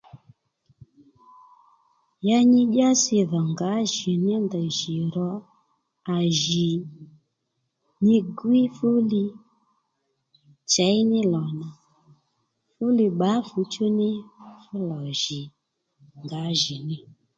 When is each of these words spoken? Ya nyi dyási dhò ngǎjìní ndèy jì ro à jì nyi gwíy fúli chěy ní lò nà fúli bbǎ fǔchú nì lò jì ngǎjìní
Ya 2.27 2.39
nyi 2.51 2.61
dyási 2.73 3.17
dhò 3.29 3.39
ngǎjìní 3.51 4.33
ndèy 4.45 4.69
jì 4.77 4.95
ro 5.15 5.29
à 6.15 6.15
jì 6.41 6.69
nyi 8.05 8.17
gwíy 8.37 8.65
fúli 8.75 9.23
chěy 10.71 10.97
ní 11.11 11.19
lò 11.33 11.43
nà 11.59 11.69
fúli 12.73 13.05
bbǎ 13.13 13.31
fǔchú 13.47 13.85
nì 13.99 14.09
lò 14.89 14.99
jì 15.21 15.39
ngǎjìní 16.23 16.97